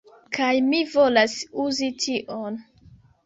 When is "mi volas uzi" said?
0.69-1.91